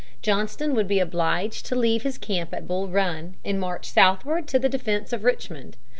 Johnston 0.23 0.73
would 0.73 0.87
be 0.87 0.99
obliged 0.99 1.63
to 1.67 1.75
leave 1.75 2.01
his 2.01 2.17
camp 2.17 2.55
at 2.55 2.67
Bull 2.67 2.87
Run 2.87 3.35
and 3.45 3.59
march 3.59 3.91
southward 3.91 4.47
to 4.47 4.57
the 4.57 4.67
defense 4.67 5.13
of 5.13 5.23
Richmond. 5.23 5.77